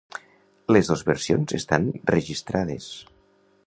Les 0.75 0.89
dos 0.93 1.03
versions 1.11 1.55
estan 1.59 1.87
registrades. 2.15 2.91